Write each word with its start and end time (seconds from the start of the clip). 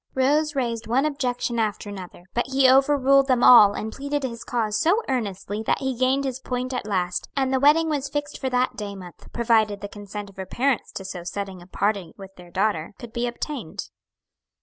Rose 0.15 0.55
raised 0.55 0.87
one 0.87 1.05
objection 1.05 1.59
after 1.59 1.87
another, 1.87 2.23
but 2.33 2.47
he 2.47 2.67
overruled 2.67 3.27
them 3.27 3.43
all 3.43 3.73
and 3.75 3.91
pleaded 3.93 4.23
his 4.23 4.43
cause 4.43 4.75
so 4.75 5.03
earnestly 5.07 5.61
that 5.61 5.77
he 5.77 5.95
gained 5.95 6.23
his 6.23 6.39
point 6.39 6.73
at 6.73 6.87
last, 6.87 7.29
and 7.37 7.53
the 7.53 7.59
wedding 7.59 7.87
was 7.87 8.09
fixed 8.09 8.39
for 8.41 8.49
that 8.49 8.75
day 8.75 8.95
month, 8.95 9.31
provided 9.31 9.79
the 9.79 9.87
consent 9.87 10.27
of 10.27 10.37
her 10.37 10.45
parents, 10.47 10.91
to 10.93 11.05
so 11.05 11.23
sudden 11.23 11.61
a 11.61 11.67
parting 11.67 12.13
with 12.17 12.35
their 12.35 12.49
daughter, 12.49 12.95
could 12.97 13.13
be 13.13 13.27
obtained. 13.27 13.91